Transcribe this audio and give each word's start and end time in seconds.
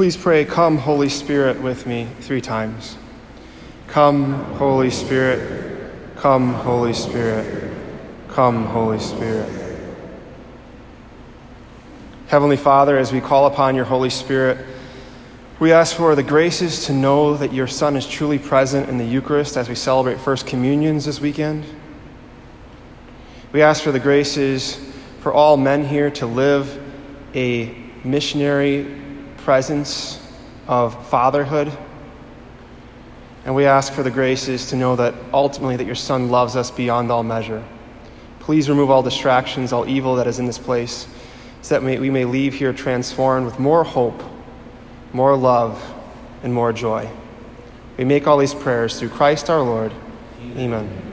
Please 0.00 0.16
pray, 0.16 0.46
Come, 0.46 0.78
Holy 0.78 1.10
Spirit, 1.10 1.60
with 1.60 1.86
me 1.86 2.08
three 2.20 2.40
times. 2.40 2.96
Come, 3.86 4.32
Holy 4.54 4.88
Spirit. 4.88 5.92
Come, 6.16 6.54
Holy 6.54 6.94
Spirit. 6.94 7.70
Come, 8.28 8.64
Holy 8.64 8.98
Spirit. 8.98 9.46
Heavenly 12.28 12.56
Father, 12.56 12.96
as 12.96 13.12
we 13.12 13.20
call 13.20 13.44
upon 13.44 13.76
your 13.76 13.84
Holy 13.84 14.08
Spirit, 14.08 14.64
we 15.58 15.70
ask 15.70 15.94
for 15.94 16.14
the 16.14 16.22
graces 16.22 16.86
to 16.86 16.94
know 16.94 17.36
that 17.36 17.52
your 17.52 17.66
Son 17.66 17.94
is 17.94 18.06
truly 18.06 18.38
present 18.38 18.88
in 18.88 18.96
the 18.96 19.04
Eucharist 19.04 19.58
as 19.58 19.68
we 19.68 19.74
celebrate 19.74 20.18
First 20.18 20.46
Communions 20.46 21.04
this 21.04 21.20
weekend. 21.20 21.66
We 23.52 23.60
ask 23.60 23.82
for 23.82 23.92
the 23.92 24.00
graces 24.00 24.80
for 25.20 25.30
all 25.30 25.58
men 25.58 25.84
here 25.84 26.10
to 26.12 26.24
live 26.24 26.82
a 27.34 27.76
missionary 28.02 28.96
presence 29.50 30.22
of 30.68 31.08
fatherhood. 31.08 31.76
And 33.44 33.52
we 33.52 33.66
ask 33.66 33.92
for 33.92 34.04
the 34.04 34.10
graces 34.10 34.70
to 34.70 34.76
know 34.76 34.94
that 34.94 35.12
ultimately 35.34 35.74
that 35.74 35.86
your 35.86 35.96
Son 35.96 36.28
loves 36.30 36.54
us 36.54 36.70
beyond 36.70 37.10
all 37.10 37.24
measure. 37.24 37.64
Please 38.38 38.68
remove 38.68 38.90
all 38.90 39.02
distractions, 39.02 39.72
all 39.72 39.88
evil 39.88 40.14
that 40.14 40.28
is 40.28 40.38
in 40.38 40.46
this 40.46 40.58
place, 40.58 41.08
so 41.62 41.80
that 41.80 42.00
we 42.00 42.10
may 42.10 42.24
leave 42.24 42.54
here 42.54 42.72
transformed 42.72 43.44
with 43.44 43.58
more 43.58 43.82
hope 43.82 44.22
more 45.12 45.36
love, 45.36 45.82
and 46.42 46.54
more 46.54 46.72
joy. 46.72 47.08
We 47.96 48.04
make 48.04 48.26
all 48.26 48.38
these 48.38 48.54
prayers 48.54 48.98
through 48.98 49.10
Christ 49.10 49.50
our 49.50 49.60
Lord. 49.60 49.92
Amen. 50.56 51.09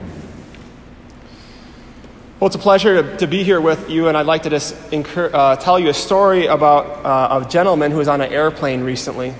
Well, 2.40 2.46
it's 2.46 2.54
a 2.54 2.60
pleasure 2.60 3.02
to, 3.02 3.16
to 3.16 3.26
be 3.26 3.42
here 3.42 3.60
with 3.60 3.90
you, 3.90 4.06
and 4.06 4.16
I'd 4.16 4.26
like 4.26 4.44
to 4.44 4.50
just 4.50 4.76
incur, 4.92 5.28
uh, 5.34 5.56
tell 5.56 5.76
you 5.76 5.88
a 5.88 5.94
story 5.94 6.46
about 6.46 7.04
uh, 7.04 7.44
a 7.44 7.50
gentleman 7.50 7.90
who 7.90 7.98
was 7.98 8.06
on 8.06 8.20
an 8.20 8.32
airplane 8.32 8.84
recently. 8.84 9.34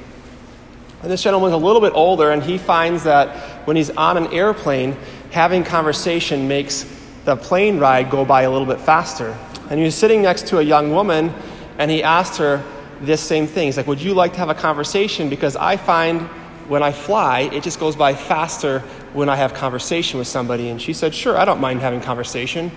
And 1.03 1.09
this 1.09 1.23
gentleman's 1.23 1.55
a 1.55 1.59
little 1.59 1.81
bit 1.81 1.93
older, 1.95 2.33
and 2.33 2.43
he 2.43 2.59
finds 2.59 3.05
that 3.05 3.69
when 3.69 3.77
he's 3.77 3.91
on 3.91 4.17
an 4.17 4.33
airplane, 4.33 4.97
having 5.31 5.63
conversation 5.63 6.49
makes 6.49 6.93
the 7.25 7.37
plane 7.37 7.79
ride 7.79 8.11
go 8.11 8.25
by 8.25 8.43
a 8.43 8.51
little 8.51 8.67
bit 8.67 8.81
faster. 8.81 9.39
And 9.71 9.79
he 9.79 9.85
was 9.85 9.95
sitting 9.95 10.21
next 10.21 10.49
to 10.49 10.59
a 10.59 10.63
young 10.63 10.91
woman, 10.91 11.33
and 11.79 11.93
he 11.93 12.03
asked 12.03 12.39
her, 12.39 12.65
this 13.01 13.21
same 13.21 13.47
thing. 13.47 13.67
He's 13.67 13.77
like, 13.77 13.87
Would 13.87 14.03
you 14.03 14.13
like 14.13 14.33
to 14.33 14.39
have 14.39 14.49
a 14.49 14.57
conversation? 14.57 15.29
Because 15.29 15.55
I 15.55 15.77
find 15.77 16.23
when 16.67 16.83
I 16.83 16.91
fly, 16.91 17.43
it 17.53 17.63
just 17.63 17.79
goes 17.79 17.95
by 17.95 18.15
faster 18.15 18.83
when 19.13 19.29
I 19.29 19.37
have 19.37 19.55
conversation 19.55 20.19
with 20.19 20.29
somebody. 20.29 20.69
And 20.69 20.81
she 20.81 20.93
said, 20.93 21.15
Sure, 21.15 21.37
I 21.37 21.45
don't 21.45 21.61
mind 21.61 21.81
having 21.81 22.01
conversation. 22.01 22.71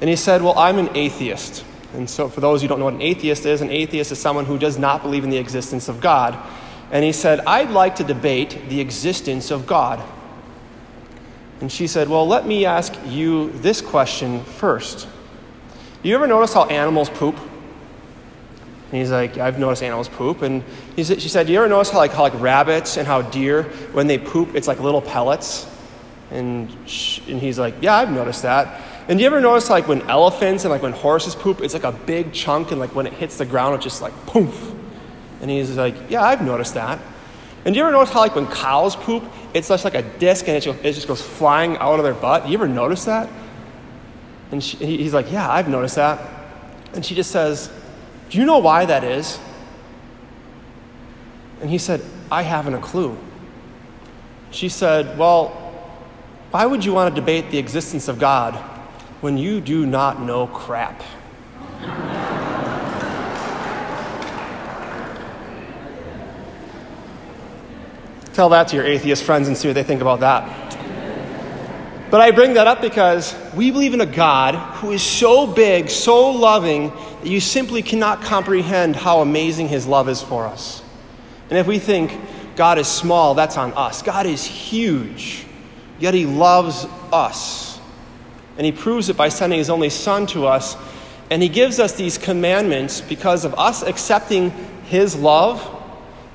And 0.00 0.10
he 0.10 0.16
said, 0.16 0.42
Well, 0.42 0.58
I'm 0.58 0.78
an 0.78 0.96
atheist. 0.96 1.64
And 1.94 2.08
so, 2.08 2.28
for 2.28 2.40
those 2.40 2.62
who 2.62 2.68
don't 2.68 2.78
know 2.78 2.86
what 2.86 2.94
an 2.94 3.02
atheist 3.02 3.46
is, 3.46 3.60
an 3.60 3.70
atheist 3.70 4.12
is 4.12 4.18
someone 4.18 4.44
who 4.44 4.58
does 4.58 4.78
not 4.78 5.02
believe 5.02 5.24
in 5.24 5.30
the 5.30 5.38
existence 5.38 5.88
of 5.88 6.00
God. 6.00 6.36
And 6.90 7.04
he 7.04 7.12
said, 7.12 7.40
I'd 7.40 7.70
like 7.70 7.96
to 7.96 8.04
debate 8.04 8.68
the 8.68 8.80
existence 8.80 9.50
of 9.50 9.66
God. 9.66 10.02
And 11.60 11.72
she 11.72 11.86
said, 11.86 12.08
Well, 12.08 12.26
let 12.26 12.46
me 12.46 12.66
ask 12.66 12.94
you 13.06 13.50
this 13.52 13.80
question 13.80 14.44
first. 14.44 15.08
Do 16.02 16.08
you 16.08 16.14
ever 16.14 16.26
notice 16.26 16.52
how 16.52 16.64
animals 16.66 17.08
poop? 17.10 17.36
And 18.90 19.00
he's 19.00 19.10
like, 19.10 19.36
I've 19.38 19.58
noticed 19.58 19.82
animals 19.82 20.08
poop. 20.08 20.42
And 20.42 20.62
she 20.96 21.04
said, 21.04 21.48
Do 21.48 21.52
you 21.52 21.58
ever 21.58 21.68
notice 21.68 21.90
how 21.90 21.98
like, 21.98 22.12
how 22.12 22.22
like 22.22 22.40
rabbits 22.40 22.96
and 22.96 23.06
how 23.06 23.22
deer, 23.22 23.64
when 23.92 24.06
they 24.06 24.16
poop, 24.18 24.54
it's 24.54 24.68
like 24.68 24.78
little 24.78 25.02
pellets? 25.02 25.68
And, 26.30 26.74
she, 26.88 27.32
and 27.32 27.40
he's 27.40 27.58
like, 27.58 27.74
Yeah, 27.80 27.96
I've 27.96 28.12
noticed 28.12 28.42
that. 28.42 28.82
And 29.08 29.18
do 29.18 29.22
you 29.22 29.26
ever 29.26 29.40
notice 29.40 29.70
like 29.70 29.88
when 29.88 30.02
elephants 30.02 30.64
and 30.64 30.70
like 30.70 30.82
when 30.82 30.92
horses 30.92 31.34
poop, 31.34 31.60
it's 31.60 31.74
like 31.74 31.84
a 31.84 31.92
big 31.92 32.32
chunk, 32.32 32.70
and 32.70 32.80
like 32.80 32.94
when 32.94 33.06
it 33.06 33.12
hits 33.12 33.38
the 33.38 33.46
ground, 33.46 33.74
it's 33.74 33.84
just 33.84 34.02
like 34.02 34.14
poof. 34.26 34.72
And 35.40 35.50
he's 35.50 35.76
like, 35.76 35.94
Yeah, 36.08 36.22
I've 36.22 36.42
noticed 36.42 36.74
that. 36.74 37.00
And 37.64 37.74
do 37.74 37.80
you 37.80 37.84
ever 37.84 37.92
notice 37.92 38.12
how 38.12 38.20
like 38.20 38.36
when 38.36 38.46
cows 38.46 38.94
poop, 38.94 39.24
it's 39.52 39.66
just 39.66 39.84
like 39.84 39.96
a 39.96 40.02
disc 40.02 40.46
and 40.46 40.56
it 40.56 40.60
just, 40.60 40.84
it 40.84 40.92
just 40.92 41.08
goes 41.08 41.20
flying 41.20 41.76
out 41.78 41.98
of 41.98 42.04
their 42.04 42.14
butt? 42.14 42.48
You 42.48 42.54
ever 42.54 42.68
notice 42.68 43.04
that? 43.06 43.28
And 44.52 44.62
she, 44.62 44.76
he's 44.76 45.12
like, 45.12 45.32
Yeah, 45.32 45.50
I've 45.50 45.68
noticed 45.68 45.96
that. 45.96 46.20
And 46.94 47.04
she 47.04 47.16
just 47.16 47.32
says, 47.32 47.70
do 48.30 48.38
you 48.38 48.44
know 48.44 48.58
why 48.58 48.84
that 48.84 49.04
is? 49.04 49.38
And 51.60 51.70
he 51.70 51.78
said, 51.78 52.02
I 52.30 52.42
haven't 52.42 52.74
a 52.74 52.80
clue. 52.80 53.16
She 54.50 54.68
said, 54.68 55.16
Well, 55.18 55.48
why 56.50 56.66
would 56.66 56.84
you 56.84 56.92
want 56.92 57.14
to 57.14 57.20
debate 57.20 57.50
the 57.50 57.58
existence 57.58 58.08
of 58.08 58.18
God 58.18 58.54
when 59.20 59.38
you 59.38 59.60
do 59.60 59.86
not 59.86 60.20
know 60.20 60.46
crap? 60.46 61.02
Tell 68.32 68.48
that 68.50 68.68
to 68.68 68.76
your 68.76 68.84
atheist 68.84 69.24
friends 69.24 69.48
and 69.48 69.56
see 69.56 69.68
what 69.68 69.74
they 69.74 69.82
think 69.82 70.02
about 70.02 70.20
that. 70.20 70.75
But 72.16 72.22
I 72.22 72.30
bring 72.30 72.54
that 72.54 72.66
up 72.66 72.80
because 72.80 73.36
we 73.54 73.70
believe 73.70 73.92
in 73.92 74.00
a 74.00 74.06
God 74.06 74.54
who 74.76 74.90
is 74.92 75.02
so 75.02 75.46
big, 75.46 75.90
so 75.90 76.30
loving, 76.30 76.88
that 76.88 77.26
you 77.26 77.40
simply 77.40 77.82
cannot 77.82 78.22
comprehend 78.22 78.96
how 78.96 79.20
amazing 79.20 79.68
his 79.68 79.86
love 79.86 80.08
is 80.08 80.22
for 80.22 80.46
us. 80.46 80.82
And 81.50 81.58
if 81.58 81.66
we 81.66 81.78
think 81.78 82.18
God 82.56 82.78
is 82.78 82.88
small, 82.88 83.34
that's 83.34 83.58
on 83.58 83.74
us. 83.74 84.00
God 84.00 84.24
is 84.24 84.46
huge, 84.46 85.44
yet 85.98 86.14
he 86.14 86.24
loves 86.24 86.86
us. 87.12 87.78
And 88.56 88.64
he 88.64 88.72
proves 88.72 89.10
it 89.10 89.18
by 89.18 89.28
sending 89.28 89.58
his 89.58 89.68
only 89.68 89.90
Son 89.90 90.26
to 90.28 90.46
us. 90.46 90.74
And 91.28 91.42
he 91.42 91.50
gives 91.50 91.78
us 91.78 91.96
these 91.96 92.16
commandments 92.16 93.02
because 93.02 93.44
of 93.44 93.52
us 93.58 93.82
accepting 93.82 94.52
his 94.84 95.14
love, 95.14 95.62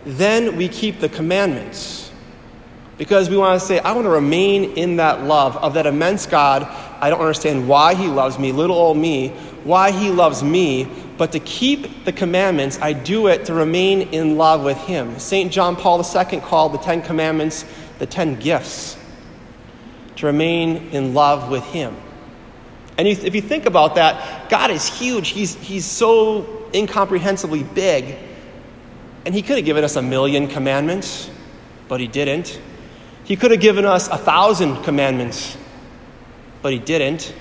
then 0.06 0.58
we 0.58 0.68
keep 0.68 1.00
the 1.00 1.10
commandments. 1.10 2.11
Because 3.02 3.32
we 3.32 3.36
want 3.38 3.60
to 3.60 3.66
say, 3.66 3.80
I 3.80 3.94
want 3.94 4.06
to 4.06 4.12
remain 4.12 4.74
in 4.74 4.98
that 4.98 5.24
love 5.24 5.58
of 5.58 5.74
that 5.74 5.88
immense 5.88 6.28
God. 6.28 6.62
I 7.02 7.10
don't 7.10 7.20
understand 7.20 7.68
why 7.68 7.96
he 7.96 8.06
loves 8.06 8.38
me, 8.38 8.52
little 8.52 8.76
old 8.76 8.96
me, 8.96 9.30
why 9.64 9.90
he 9.90 10.12
loves 10.12 10.44
me, 10.44 10.88
but 11.18 11.32
to 11.32 11.40
keep 11.40 12.06
the 12.06 12.12
commandments, 12.12 12.78
I 12.80 12.94
do 12.94 13.26
it 13.26 13.46
to 13.46 13.56
remain 13.56 14.02
in 14.10 14.38
love 14.38 14.64
with 14.64 14.78
him. 14.78 15.18
St. 15.18 15.52
John 15.52 15.76
Paul 15.76 16.06
II 16.06 16.42
called 16.42 16.76
the 16.76 16.78
Ten 16.78 17.02
Commandments 17.02 17.66
the 17.98 18.06
Ten 18.06 18.36
Gifts, 18.36 18.96
to 20.18 20.28
remain 20.28 20.90
in 20.92 21.16
love 21.16 21.50
with 21.50 21.64
him. 21.64 21.98
And 23.00 23.08
if 23.08 23.34
you 23.34 23.42
think 23.42 23.66
about 23.66 23.96
that, 23.96 24.48
God 24.48 24.70
is 24.70 24.88
huge. 24.88 25.30
He's, 25.30 25.56
he's 25.56 25.86
so 25.86 26.70
incomprehensibly 26.72 27.64
big. 27.64 28.16
And 29.26 29.34
he 29.34 29.42
could 29.42 29.56
have 29.56 29.66
given 29.66 29.84
us 29.84 29.96
a 29.96 30.04
million 30.04 30.48
commandments, 30.48 31.32
but 31.88 32.00
he 32.00 32.06
didn't. 32.06 32.62
He 33.32 33.38
could 33.38 33.52
have 33.52 33.62
given 33.62 33.86
us 33.86 34.10
a 34.10 34.18
thousand 34.18 34.84
commandments, 34.84 35.56
but 36.62 36.74
he 36.74 36.80
didn't 36.80 37.34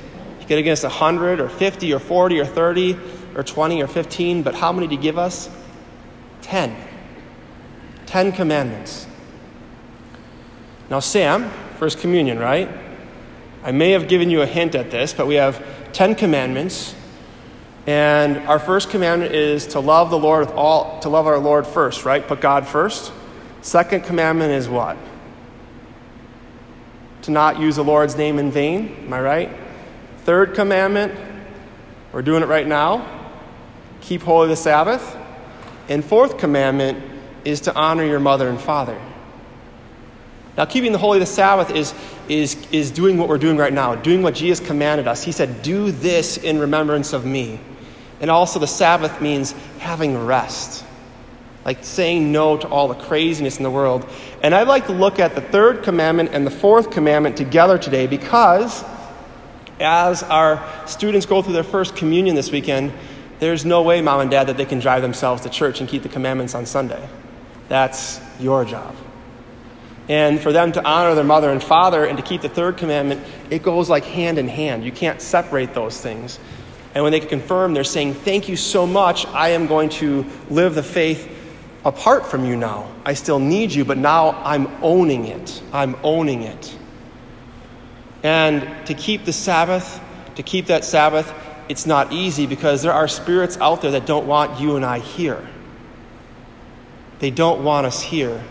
get 0.46 0.56
against 0.56 0.84
100 0.84 1.40
or 1.40 1.48
50 1.48 1.92
or 1.92 1.98
40 1.98 2.38
or 2.38 2.44
30 2.44 2.96
or 3.34 3.42
20 3.42 3.82
or 3.82 3.88
15, 3.88 4.44
but 4.44 4.54
how 4.54 4.70
many 4.70 4.86
did 4.86 4.98
he 4.98 5.02
give 5.02 5.18
us? 5.18 5.50
10. 6.42 6.76
10 8.06 8.30
commandments. 8.30 9.08
Now, 10.90 11.00
Sam, 11.00 11.50
First 11.80 11.98
Communion, 11.98 12.38
right? 12.38 12.68
I 13.64 13.72
may 13.72 13.90
have 13.90 14.06
given 14.06 14.30
you 14.30 14.42
a 14.42 14.46
hint 14.46 14.76
at 14.76 14.92
this, 14.92 15.12
but 15.12 15.26
we 15.26 15.34
have 15.34 15.60
10 15.92 16.14
commandments. 16.14 16.94
And 17.88 18.36
our 18.46 18.60
first 18.60 18.90
commandment 18.90 19.34
is 19.34 19.66
to 19.66 19.80
love 19.80 20.10
the 20.10 20.18
Lord 20.20 20.46
with 20.46 20.54
all, 20.54 21.00
to 21.00 21.08
love 21.08 21.26
our 21.26 21.40
Lord 21.40 21.66
first, 21.66 22.04
right? 22.04 22.24
Put 22.24 22.40
God 22.40 22.68
first. 22.68 23.12
Second 23.60 24.04
commandment 24.04 24.52
is 24.52 24.68
what? 24.68 24.96
Not 27.30 27.58
use 27.58 27.76
the 27.76 27.84
Lord's 27.84 28.16
name 28.16 28.38
in 28.38 28.50
vain. 28.50 28.94
Am 29.04 29.12
I 29.12 29.20
right? 29.20 29.50
Third 30.24 30.54
commandment, 30.54 31.14
we're 32.12 32.22
doing 32.22 32.42
it 32.42 32.46
right 32.46 32.66
now 32.66 33.20
keep 34.00 34.22
holy 34.22 34.48
the 34.48 34.56
Sabbath. 34.56 35.16
And 35.88 36.04
fourth 36.04 36.38
commandment 36.38 37.02
is 37.44 37.62
to 37.62 37.75
honor 37.75 38.05
your 38.05 38.20
mother 38.20 38.49
and 38.49 38.60
father. 38.60 39.00
Now, 40.56 40.64
keeping 40.64 40.93
the 40.93 40.99
holy 40.99 41.19
the 41.19 41.26
Sabbath 41.26 41.70
is, 41.70 41.94
is, 42.28 42.56
is 42.70 42.90
doing 42.90 43.19
what 43.19 43.28
we're 43.28 43.38
doing 43.38 43.56
right 43.56 43.72
now, 43.72 43.94
doing 43.94 44.22
what 44.22 44.34
Jesus 44.34 44.64
commanded 44.64 45.06
us. 45.06 45.22
He 45.22 45.32
said, 45.32 45.62
Do 45.62 45.90
this 45.90 46.37
in 46.37 46.58
remembrance 46.58 47.12
of 47.12 47.25
me. 47.25 47.60
And 48.20 48.31
also, 48.31 48.58
the 48.58 48.66
Sabbath 48.66 49.22
means 49.22 49.52
having 49.78 50.26
rest, 50.26 50.84
like 51.64 51.84
saying 51.84 52.32
no 52.32 52.56
to 52.56 52.68
all 52.68 52.88
the 52.88 52.94
craziness 52.94 53.58
in 53.58 53.62
the 53.62 53.70
world. 53.70 54.08
And 54.42 54.54
I'd 54.54 54.68
like 54.68 54.86
to 54.86 54.92
look 54.92 55.18
at 55.18 55.34
the 55.34 55.40
third 55.40 55.82
commandment 55.82 56.30
and 56.32 56.46
the 56.46 56.50
fourth 56.50 56.90
commandment 56.90 57.36
together 57.36 57.78
today 57.78 58.06
because 58.06 58.84
as 59.78 60.22
our 60.22 60.62
students 60.86 61.26
go 61.26 61.42
through 61.42 61.54
their 61.54 61.62
first 61.62 61.96
communion 61.96 62.34
this 62.34 62.50
weekend, 62.50 62.92
there's 63.40 63.64
no 63.64 63.82
way, 63.82 64.02
mom 64.02 64.20
and 64.20 64.30
dad, 64.30 64.46
that 64.48 64.56
they 64.56 64.66
can 64.66 64.80
drive 64.80 65.02
themselves 65.02 65.42
to 65.42 65.48
church 65.48 65.80
and 65.80 65.88
keep 65.88 66.02
the 66.02 66.08
commandments 66.08 66.54
on 66.54 66.66
Sunday. 66.66 67.08
That's 67.68 68.20
your 68.38 68.64
job. 68.64 68.94
And 70.08 70.40
for 70.40 70.52
them 70.52 70.72
to 70.72 70.84
honor 70.84 71.14
their 71.14 71.24
mother 71.24 71.50
and 71.50 71.62
father 71.62 72.04
and 72.04 72.18
to 72.18 72.22
keep 72.22 72.42
the 72.42 72.48
third 72.48 72.76
commandment, 72.76 73.24
it 73.48 73.62
goes 73.62 73.88
like 73.88 74.04
hand 74.04 74.38
in 74.38 74.48
hand. 74.48 74.84
You 74.84 74.92
can't 74.92 75.22
separate 75.22 75.72
those 75.72 76.00
things. 76.00 76.38
And 76.94 77.04
when 77.04 77.12
they 77.12 77.20
confirm, 77.20 77.72
they're 77.72 77.84
saying, 77.84 78.14
Thank 78.14 78.48
you 78.48 78.56
so 78.56 78.86
much. 78.86 79.24
I 79.26 79.50
am 79.50 79.66
going 79.68 79.88
to 79.90 80.26
live 80.50 80.74
the 80.74 80.82
faith 80.82 81.39
apart 81.85 82.27
from 82.27 82.44
you 82.44 82.56
now. 82.56 82.91
I 83.05 83.15
still 83.15 83.38
need 83.38 83.73
you, 83.73 83.85
but 83.85 83.99
now 83.99 84.31
I'm 84.44 84.69
owning 84.82 85.27
it. 85.27 85.62
I'm 85.73 85.97
owning 86.03 86.43
it. 86.43 86.77
And 88.23 88.87
to 88.87 88.94
keep 88.94 89.25
the 89.25 89.32
Sabbath, 89.32 90.00
to 90.35 90.43
keep 90.43 90.67
that 90.67 90.85
Sabbath, 90.85 91.32
it's 91.69 91.87
not 91.87 92.12
easy 92.12 92.47
because 92.47 92.82
there 92.82 92.93
are 92.93 93.09
spirits 93.09 93.56
out 93.59 93.82
there 93.82 93.93
that 93.93 94.06
don't 94.06 94.27
want 94.27 94.61
you 94.61 94.77
and 94.77 94.85
I 94.85 94.99
here. 94.99 95.47
They 97.21 97.31
don't 97.31 97.62
want 97.65 97.87
us 97.87 98.03
here. 98.03 98.43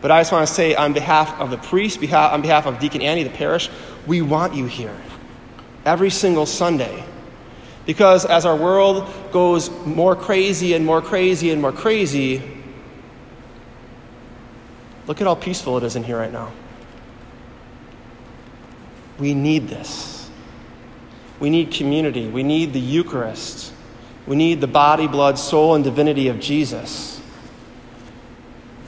But 0.00 0.10
I 0.10 0.20
just 0.20 0.32
want 0.32 0.46
to 0.46 0.52
say, 0.52 0.74
on 0.74 0.92
behalf 0.92 1.40
of 1.40 1.50
the 1.50 1.56
priest, 1.56 1.98
on 2.12 2.42
behalf 2.42 2.66
of 2.66 2.78
Deacon 2.78 3.02
Andy, 3.02 3.24
the 3.24 3.30
parish, 3.30 3.68
we 4.06 4.22
want 4.22 4.54
you 4.54 4.66
here 4.66 4.96
every 5.84 6.10
single 6.10 6.46
Sunday. 6.46 7.04
Because 7.86 8.24
as 8.26 8.44
our 8.44 8.56
world 8.56 9.08
goes 9.32 9.70
more 9.86 10.14
crazy 10.14 10.74
and 10.74 10.84
more 10.84 11.00
crazy 11.00 11.50
and 11.50 11.62
more 11.62 11.72
crazy, 11.72 12.42
look 15.08 15.20
at 15.20 15.26
how 15.26 15.34
peaceful 15.34 15.76
it 15.78 15.82
is 15.82 15.96
in 15.96 16.04
here 16.04 16.18
right 16.18 16.32
now. 16.32 16.52
We 19.18 19.34
need 19.34 19.66
this. 19.66 20.30
We 21.40 21.50
need 21.50 21.72
community. 21.72 22.28
We 22.28 22.44
need 22.44 22.72
the 22.72 22.80
Eucharist. 22.80 23.72
We 24.26 24.36
need 24.36 24.60
the 24.60 24.68
body, 24.68 25.08
blood, 25.08 25.38
soul, 25.38 25.74
and 25.74 25.82
divinity 25.82 26.28
of 26.28 26.38
Jesus. 26.38 27.20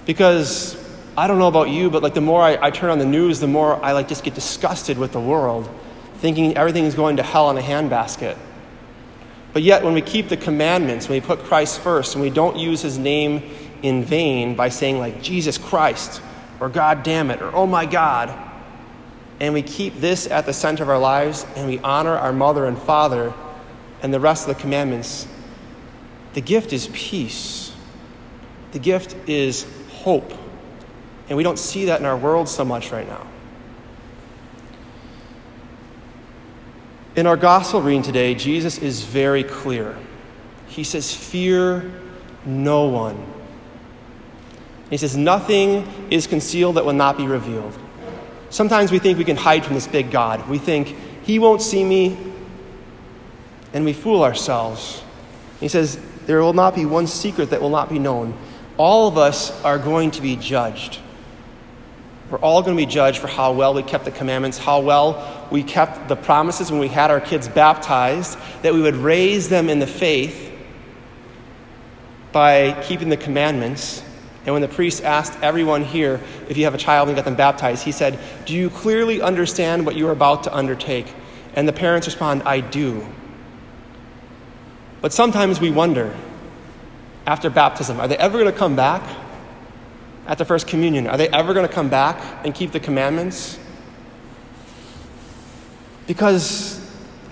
Because 0.05 0.77
I 1.17 1.27
don't 1.27 1.39
know 1.39 1.49
about 1.49 1.71
you, 1.71 1.91
but 1.91 2.03
like 2.03 2.15
the 2.15 2.21
more 2.21 2.43
I, 2.43 2.67
I 2.67 2.71
turn 2.71 2.91
on 2.91 2.99
the 2.99 3.07
news, 3.07 3.41
the 3.41 3.47
more 3.47 3.83
I 3.85 3.93
like 3.93 4.07
just 4.07 4.23
get 4.23 4.35
disgusted 4.35 4.99
with 4.99 5.13
the 5.13 5.21
world, 5.21 5.69
thinking 6.17 6.57
everything 6.57 6.85
is 6.85 6.95
going 6.95 7.17
to 7.17 7.23
hell 7.23 7.51
in 7.51 7.57
a 7.57 7.63
handbasket. 7.63 8.37
But 9.53 9.63
yet, 9.63 9.83
when 9.83 9.95
we 9.95 10.03
keep 10.03 10.29
the 10.29 10.37
commandments, 10.37 11.09
when 11.09 11.21
we 11.21 11.27
put 11.27 11.41
Christ 11.41 11.81
first, 11.81 12.15
and 12.15 12.23
we 12.23 12.31
don't 12.31 12.57
use 12.57 12.83
his 12.83 12.99
name 12.99 13.51
in 13.83 14.05
vain 14.05 14.55
by 14.55 14.69
saying, 14.69 14.99
like, 14.99 15.23
Jesus 15.23 15.59
Christ, 15.59 16.23
or 16.61 16.69
God 16.69 17.03
damn 17.03 17.31
it, 17.31 17.41
or 17.41 17.55
oh 17.55 17.67
my 17.67 17.87
God, 17.87 18.31
and 19.41 19.55
we 19.55 19.63
keep 19.63 19.99
this 20.01 20.27
at 20.27 20.47
the 20.47 20.53
center 20.53 20.83
of 20.83 20.91
our 20.91 20.99
lives, 20.99 21.47
and 21.57 21.67
we 21.67 21.79
honor 21.79 22.17
our 22.17 22.33
mother 22.33 22.67
and 22.67 22.79
father 22.79 23.33
and 24.03 24.13
the 24.13 24.21
rest 24.21 24.49
of 24.49 24.55
the 24.55 24.61
commandments, 24.61 25.27
the 26.33 26.41
gift 26.41 26.73
is 26.73 26.89
peace. 26.93 27.73
The 28.73 28.79
gift 28.79 29.17
is 29.29 29.67
hope. 29.89 30.33
And 31.29 31.37
we 31.37 31.43
don't 31.43 31.59
see 31.59 31.87
that 31.87 32.01
in 32.01 32.07
our 32.07 32.17
world 32.17 32.49
so 32.49 32.65
much 32.65 32.93
right 32.93 33.07
now. 33.07 33.27
In 37.17 37.27
our 37.27 37.37
gospel 37.37 37.83
reading 37.83 38.03
today, 38.03 38.35
Jesus 38.35 38.79
is 38.79 39.03
very 39.03 39.43
clear. 39.43 39.97
He 40.69 40.85
says, 40.85 41.15
Fear 41.15 41.91
no 42.47 42.87
one. 42.87 43.27
He 44.91 44.97
says, 44.97 45.17
Nothing 45.17 45.89
is 46.11 46.27
concealed 46.27 46.77
that 46.77 46.85
will 46.85 46.93
not 46.93 47.17
be 47.17 47.27
revealed. 47.27 47.79
Sometimes 48.51 48.91
we 48.91 48.99
think 48.99 49.17
we 49.17 49.25
can 49.25 49.37
hide 49.37 49.65
from 49.65 49.75
this 49.75 49.87
big 49.87 50.11
God. 50.11 50.49
We 50.49 50.59
think, 50.59 50.97
He 51.23 51.39
won't 51.39 51.63
see 51.63 51.85
me, 51.85 52.19
and 53.73 53.85
we 53.85 53.93
fool 53.93 54.25
ourselves. 54.25 55.03
He 55.61 55.69
says, 55.69 55.99
There 56.27 56.41
will 56.41 56.53
not 56.53 56.75
be 56.75 56.85
one 56.85 57.07
secret 57.07 57.51
that 57.51 57.63
will 57.63 57.71
not 57.71 57.89
be 57.89 58.01
known. 58.01 58.37
All 58.77 59.07
of 59.07 59.17
us 59.17 59.63
are 59.63 59.79
going 59.79 60.11
to 60.13 60.23
be 60.23 60.37
judged. 60.37 60.99
We're 62.31 62.39
all 62.39 62.63
going 62.63 62.77
to 62.77 62.81
be 62.81 62.91
judged 62.91 63.19
for 63.19 63.27
how 63.27 63.53
well 63.53 63.75
we 63.75 63.83
kept 63.83 64.05
the 64.05 64.13
commandments, 64.13 64.57
how 64.57 64.81
well 64.81 65.49
we 65.51 65.65
kept 65.65 66.09
the 66.09 66.15
promises 66.15 66.71
when 66.71 66.81
we 66.81 66.89
had 66.89 67.11
our 67.11 67.21
kids 67.21 67.49
baptized, 67.49 68.39
that 68.63 68.73
we 68.73 68.81
would 68.81 68.95
raise 68.95 69.49
them 69.49 69.69
in 69.69 69.81
the 69.81 69.87
faith 69.87 70.53
by 72.31 72.81
keeping 72.85 73.09
the 73.09 73.17
commandments. 73.17 74.03
And 74.47 74.55
when 74.55 74.63
the 74.63 74.69
priest 74.69 75.05
asked 75.05 75.39
everyone 75.43 75.85
here 75.85 76.21
if 76.49 76.57
you 76.57 76.65
have 76.65 76.75
a 76.75 76.79
child 76.79 77.09
and 77.09 77.17
got 77.17 77.25
them 77.25 77.35
baptized, 77.35 77.85
he 77.85 77.93
said, 77.93 78.19
Do 78.47 78.55
you 78.55 78.71
clearly 78.71 79.21
understand 79.21 79.85
what 79.85 79.97
you 79.97 80.09
are 80.09 80.13
about 80.13 80.45
to 80.45 80.55
undertake? 80.55 81.13
And 81.55 81.69
the 81.69 81.73
parents 81.73 82.07
respond, 82.07 82.43
I 82.45 82.61
do. 82.61 83.07
But 85.01 85.13
sometimes 85.13 85.61
we 85.61 85.71
wonder 85.71 86.17
after 87.27 87.51
baptism, 87.51 88.01
are 88.01 88.09
they 88.09 88.17
ever 88.17 88.39
going 88.39 88.51
to 88.51 88.59
come 88.59 88.77
back? 88.77 89.03
at 90.31 90.39
the 90.39 90.45
First 90.45 90.69
Communion? 90.69 91.09
Are 91.09 91.17
they 91.17 91.29
ever 91.29 91.53
going 91.53 91.67
to 91.67 91.73
come 91.73 91.89
back 91.89 92.23
and 92.45 92.55
keep 92.55 92.71
the 92.71 92.79
commandments? 92.79 93.59
Because 96.07 96.79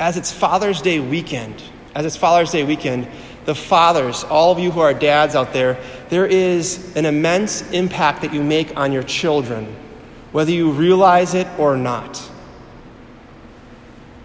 as 0.00 0.16
it's 0.16 0.32
Father's 0.32 0.82
Day 0.82 0.98
weekend, 0.98 1.62
as 1.94 2.04
it's 2.04 2.16
Father's 2.16 2.50
Day 2.50 2.64
weekend, 2.64 3.06
the 3.48 3.54
fathers, 3.54 4.24
all 4.24 4.52
of 4.52 4.58
you 4.58 4.70
who 4.70 4.80
are 4.80 4.92
dads 4.92 5.34
out 5.34 5.54
there, 5.54 5.80
there 6.10 6.26
is 6.26 6.94
an 6.96 7.06
immense 7.06 7.62
impact 7.70 8.20
that 8.20 8.34
you 8.34 8.42
make 8.42 8.76
on 8.76 8.92
your 8.92 9.02
children, 9.02 9.74
whether 10.32 10.50
you 10.50 10.70
realize 10.70 11.32
it 11.32 11.46
or 11.58 11.74
not. 11.74 12.22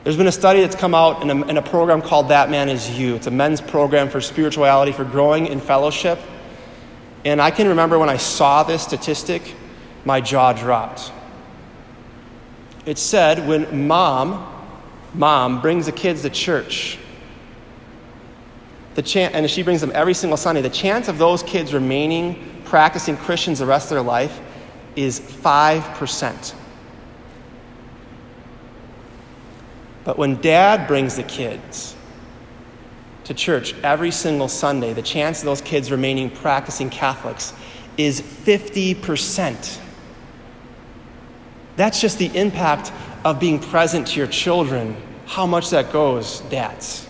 There's 0.04 0.18
been 0.18 0.28
a 0.28 0.32
study 0.34 0.60
that's 0.60 0.76
come 0.76 0.94
out 0.94 1.22
in 1.22 1.30
a, 1.30 1.48
in 1.48 1.56
a 1.56 1.62
program 1.62 2.02
called 2.02 2.28
That 2.28 2.50
Man 2.50 2.68
Is 2.68 3.00
You. 3.00 3.16
It's 3.16 3.28
a 3.28 3.32
men's 3.32 3.62
program 3.62 4.10
for 4.10 4.20
spirituality, 4.20 4.92
for 4.92 5.06
growing 5.06 5.48
in 5.48 5.62
fellowship. 5.62 6.20
And 7.24 7.42
I 7.42 7.50
can 7.50 7.70
remember 7.70 7.98
when 7.98 8.10
I 8.10 8.18
saw 8.18 8.64
this 8.64 8.84
statistic, 8.84 9.56
my 10.04 10.20
jaw 10.20 10.52
dropped. 10.52 11.14
It 12.86 12.98
said 12.98 13.48
when 13.48 13.88
mom, 13.88 14.46
mom 15.14 15.62
brings 15.62 15.86
the 15.86 15.94
kids 15.94 16.24
to 16.24 16.30
church, 16.30 17.00
the 18.96 19.02
chance, 19.02 19.34
and 19.34 19.50
she 19.50 19.64
brings 19.64 19.82
them 19.82 19.92
every 19.94 20.14
single 20.14 20.38
Sunday, 20.38 20.62
the 20.62 20.70
chance 20.70 21.08
of 21.08 21.18
those 21.18 21.44
kids 21.44 21.74
remaining 21.74 22.62
practicing 22.66 23.18
Christians 23.18 23.60
the 23.60 23.66
rest 23.66 23.86
of 23.86 23.96
their 23.96 24.02
life 24.02 24.40
is 24.96 25.20
5%. 25.20 26.54
But 30.04 30.18
when 30.18 30.42
dad 30.42 30.88
brings 30.88 31.16
the 31.16 31.24
kids, 31.24 31.96
to 33.26 33.34
church 33.34 33.74
every 33.84 34.12
single 34.12 34.48
Sunday, 34.48 34.94
the 34.94 35.02
chance 35.02 35.40
of 35.40 35.46
those 35.46 35.62
kids 35.62 35.92
remaining 35.92 36.30
practicing 36.30 36.90
Catholics 36.90 37.54
is 37.98 38.22
50%. 38.22 39.80
That's 41.76 42.02
just 42.02 42.18
the 42.18 42.36
impact 42.38 42.92
of 43.24 43.40
being 43.40 43.60
present 43.60 44.08
to 44.08 44.18
your 44.18 44.28
children, 44.28 44.96
how 45.26 45.46
much 45.46 45.70
that 45.70 45.92
goes, 45.92 46.42
dads. 46.42 47.03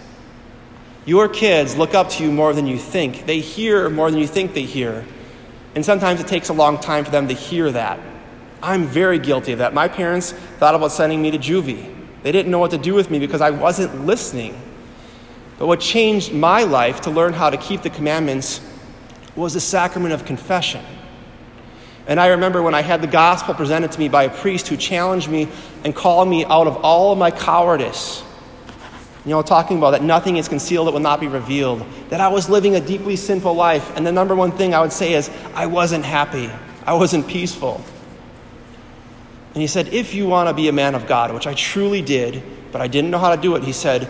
Your 1.06 1.28
kids 1.28 1.76
look 1.76 1.94
up 1.94 2.10
to 2.12 2.24
you 2.24 2.32
more 2.32 2.54
than 2.54 2.66
you 2.66 2.78
think. 2.78 3.26
They 3.26 3.40
hear 3.40 3.90
more 3.90 4.10
than 4.10 4.20
you 4.20 4.28
think 4.28 4.54
they 4.54 4.64
hear. 4.64 5.06
And 5.76 5.84
sometimes 5.84 6.22
it 6.22 6.28
takes 6.28 6.50
a 6.50 6.54
long 6.54 6.80
time 6.80 7.04
for 7.04 7.12
them 7.12 7.28
to 7.28 7.34
hear 7.34 7.72
that. 7.72 8.00
I'm 8.62 8.86
very 8.86 9.20
guilty 9.20 9.52
of 9.52 9.60
that. 9.60 9.74
My 9.74 9.90
parents 9.90 10.32
thought 10.32 10.76
about 10.76 10.92
sending 10.92 11.22
me 11.22 11.32
to 11.32 11.38
juvie. 11.38 11.94
They 12.24 12.32
didn't 12.32 12.52
know 12.52 12.60
what 12.60 12.72
to 12.72 12.78
do 12.78 12.94
with 12.94 13.12
me 13.12 13.20
because 13.20 13.42
I 13.42 13.50
wasn't 13.50 14.06
listening. 14.06 14.60
But 15.60 15.68
what 15.68 15.82
changed 15.82 16.34
my 16.34 16.64
life 16.64 17.02
to 17.02 17.12
learn 17.12 17.34
how 17.34 17.50
to 17.50 17.58
keep 17.58 17.82
the 17.82 17.90
commandments 17.90 18.62
was 19.36 19.54
the 19.54 19.60
sacrament 19.60 20.14
of 20.14 20.24
confession. 20.24 20.84
And 22.08 22.20
I 22.20 22.28
remember 22.28 22.62
when 22.62 22.76
I 22.76 22.82
had 22.82 23.02
the 23.02 23.08
gospel 23.08 23.54
presented 23.54 23.92
to 23.92 24.00
me 24.00 24.08
by 24.08 24.24
a 24.24 24.30
priest 24.30 24.68
who 24.68 24.78
challenged 24.78 25.30
me 25.30 25.50
and 25.84 25.96
called 25.96 26.28
me 26.28 26.46
out 26.46 26.68
of 26.68 26.78
all 26.78 27.12
of 27.12 27.18
my 27.18 27.32
cowardice. 27.32 28.24
You 29.26 29.32
know, 29.32 29.42
talking 29.42 29.78
about 29.78 29.92
that 29.92 30.04
nothing 30.04 30.36
is 30.36 30.50
concealed 30.50 30.88
that 30.88 30.92
will 30.92 31.00
not 31.00 31.22
be 31.22 31.28
revealed, 31.28 31.86
that 32.10 32.20
I 32.20 32.28
was 32.28 32.50
living 32.50 32.76
a 32.76 32.82
deeply 32.82 33.16
sinful 33.16 33.54
life. 33.54 33.96
And 33.96 34.06
the 34.06 34.12
number 34.12 34.36
one 34.36 34.52
thing 34.52 34.74
I 34.74 34.82
would 34.82 34.92
say 34.92 35.14
is, 35.14 35.30
I 35.54 35.66
wasn't 35.68 36.04
happy, 36.04 36.50
I 36.86 36.94
wasn't 36.94 37.28
peaceful. 37.28 37.82
And 39.54 39.62
he 39.62 39.68
said, 39.68 39.90
If 39.90 40.14
you 40.14 40.28
want 40.28 40.50
to 40.50 40.54
be 40.54 40.68
a 40.68 40.74
man 40.74 40.94
of 40.94 41.08
God, 41.08 41.34
which 41.34 41.48
I 41.48 41.54
truly 41.54 42.02
did, 42.02 42.44
but 42.72 42.82
I 42.82 42.88
didn't 42.88 43.12
know 43.12 43.20
how 43.20 43.34
to 43.34 43.42
do 43.42 43.56
it, 43.56 43.64
he 43.64 43.72
said, 43.72 44.10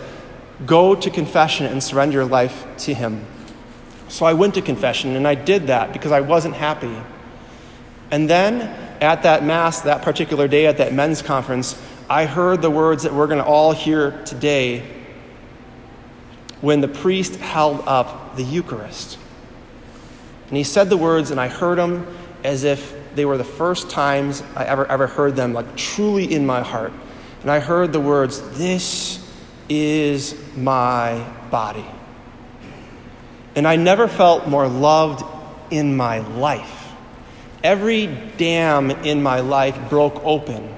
Go 0.66 0.94
to 0.94 1.10
confession 1.10 1.66
and 1.66 1.82
surrender 1.82 2.14
your 2.14 2.24
life 2.24 2.66
to 2.78 2.94
Him. 2.94 3.24
So 4.08 4.26
I 4.26 4.32
went 4.32 4.54
to 4.54 4.62
confession 4.62 5.16
and 5.16 5.26
I 5.26 5.34
did 5.34 5.66
that 5.68 5.92
because 5.92 6.12
I 6.12 6.20
wasn't 6.20 6.54
happy. 6.54 6.96
And 8.10 8.30
then 8.30 8.62
at 9.00 9.22
that 9.24 9.44
Mass, 9.44 9.80
that 9.82 10.02
particular 10.02 10.46
day 10.46 10.66
at 10.66 10.78
that 10.78 10.92
men's 10.92 11.22
conference, 11.22 11.80
I 12.08 12.26
heard 12.26 12.62
the 12.62 12.70
words 12.70 13.02
that 13.02 13.12
we're 13.12 13.26
going 13.26 13.42
to 13.42 13.44
all 13.44 13.72
hear 13.72 14.22
today 14.24 14.93
when 16.64 16.80
the 16.80 16.88
priest 16.88 17.36
held 17.36 17.82
up 17.86 18.36
the 18.36 18.42
Eucharist. 18.42 19.18
And 20.48 20.56
he 20.56 20.64
said 20.64 20.88
the 20.88 20.96
words, 20.96 21.30
and 21.30 21.38
I 21.38 21.48
heard 21.48 21.76
them 21.76 22.06
as 22.42 22.64
if 22.64 22.96
they 23.14 23.26
were 23.26 23.36
the 23.36 23.44
first 23.44 23.90
times 23.90 24.42
I 24.56 24.64
ever, 24.64 24.86
ever 24.86 25.06
heard 25.06 25.36
them, 25.36 25.52
like 25.52 25.76
truly 25.76 26.32
in 26.32 26.46
my 26.46 26.62
heart. 26.62 26.94
And 27.42 27.50
I 27.50 27.60
heard 27.60 27.92
the 27.92 28.00
words, 28.00 28.40
This 28.56 29.22
is 29.68 30.34
my 30.56 31.22
body. 31.50 31.84
And 33.54 33.68
I 33.68 33.76
never 33.76 34.08
felt 34.08 34.48
more 34.48 34.66
loved 34.66 35.22
in 35.70 35.94
my 35.94 36.20
life. 36.20 36.92
Every 37.62 38.06
dam 38.06 38.90
in 38.90 39.22
my 39.22 39.40
life 39.40 39.78
broke 39.90 40.24
open. 40.24 40.74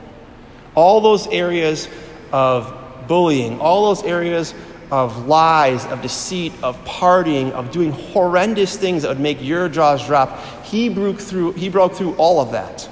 All 0.75 1.01
those 1.01 1.29
areas 1.29 1.89
of 2.33 3.07
bullying, 3.07 3.61
all 3.61 3.95
those 3.95 4.03
areas 4.03 4.53
of 4.91 5.27
lies, 5.27 5.85
of 5.87 6.03
deceit, 6.03 6.53
of 6.63 6.83
partying, 6.85 7.51
of 7.53 7.71
doing 7.71 7.93
horrendous 7.93 8.77
things 8.77 9.03
that 9.03 9.09
would 9.09 9.21
make 9.21 9.43
your 9.43 9.69
jaws 9.69 10.07
drop. 10.07 10.41
He 10.65 10.89
broke 10.89 11.19
through, 11.19 11.53
he 11.53 11.69
broke 11.69 11.95
through 11.95 12.15
all 12.15 12.41
of 12.41 12.53
that. 12.53 12.89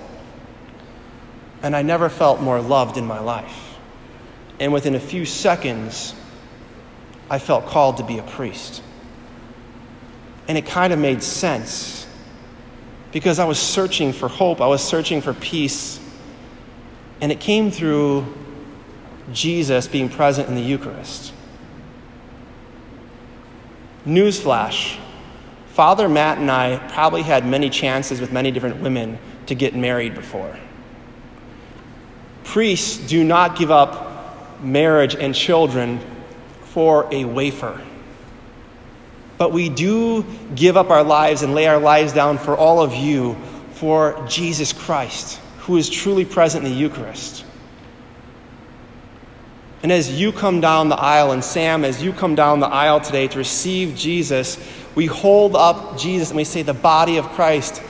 And 1.62 1.74
I 1.74 1.82
never 1.82 2.08
felt 2.08 2.40
more 2.40 2.60
loved 2.60 2.96
in 2.96 3.06
my 3.06 3.20
life. 3.20 3.76
And 4.60 4.72
within 4.72 4.94
a 4.94 5.00
few 5.00 5.24
seconds, 5.24 6.14
I 7.30 7.38
felt 7.38 7.66
called 7.66 7.98
to 7.98 8.04
be 8.04 8.18
a 8.18 8.22
priest. 8.22 8.82
And 10.46 10.58
it 10.58 10.66
kind 10.66 10.92
of 10.92 10.98
made 10.98 11.22
sense 11.22 12.06
because 13.12 13.38
I 13.38 13.44
was 13.44 13.58
searching 13.58 14.12
for 14.12 14.28
hope, 14.28 14.60
I 14.60 14.66
was 14.66 14.82
searching 14.82 15.20
for 15.20 15.32
peace. 15.32 16.00
And 17.20 17.30
it 17.30 17.40
came 17.40 17.70
through 17.70 18.26
Jesus 19.32 19.88
being 19.88 20.08
present 20.08 20.48
in 20.48 20.54
the 20.54 20.60
Eucharist. 20.60 21.32
Newsflash 24.06 24.98
Father 25.74 26.08
Matt 26.08 26.38
and 26.38 26.48
I 26.52 26.78
probably 26.92 27.22
had 27.22 27.44
many 27.44 27.68
chances 27.68 28.20
with 28.20 28.30
many 28.30 28.52
different 28.52 28.80
women 28.80 29.18
to 29.46 29.56
get 29.56 29.74
married 29.74 30.14
before. 30.14 30.56
Priests 32.44 32.96
do 33.08 33.24
not 33.24 33.58
give 33.58 33.72
up 33.72 34.62
marriage 34.62 35.16
and 35.16 35.34
children 35.34 35.98
for 36.62 37.08
a 37.12 37.24
wafer. 37.24 37.80
But 39.36 39.50
we 39.50 39.68
do 39.68 40.24
give 40.54 40.76
up 40.76 40.90
our 40.90 41.02
lives 41.02 41.42
and 41.42 41.56
lay 41.56 41.66
our 41.66 41.80
lives 41.80 42.12
down 42.12 42.38
for 42.38 42.56
all 42.56 42.80
of 42.80 42.94
you 42.94 43.36
for 43.72 44.24
Jesus 44.28 44.72
Christ, 44.72 45.40
who 45.58 45.76
is 45.76 45.90
truly 45.90 46.24
present 46.24 46.64
in 46.64 46.70
the 46.70 46.78
Eucharist. 46.78 47.44
And 49.84 49.92
as 49.92 50.18
you 50.18 50.32
come 50.32 50.62
down 50.62 50.88
the 50.88 50.96
aisle, 50.96 51.32
and 51.32 51.44
Sam, 51.44 51.84
as 51.84 52.02
you 52.02 52.14
come 52.14 52.34
down 52.34 52.58
the 52.58 52.66
aisle 52.66 53.02
today 53.02 53.28
to 53.28 53.36
receive 53.36 53.94
Jesus, 53.94 54.56
we 54.94 55.04
hold 55.04 55.54
up 55.54 55.98
Jesus 55.98 56.30
and 56.30 56.38
we 56.38 56.44
say, 56.44 56.62
the 56.62 56.72
body 56.72 57.18
of 57.18 57.28
Christ. 57.32 57.82